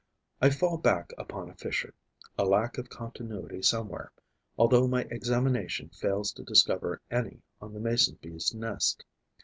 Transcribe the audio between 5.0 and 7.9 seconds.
examination fails to discover any on the